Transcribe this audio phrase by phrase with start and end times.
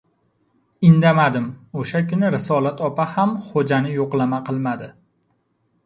[0.89, 1.45] Indamadim.
[1.83, 4.93] O‘sha kuni Risolat opa ham Xo‘jani yo‘qlama qilmadi.